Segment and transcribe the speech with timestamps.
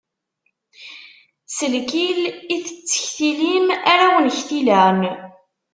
[1.55, 2.19] S lkil
[2.55, 4.99] i tettektilim, ara wen-ktilen.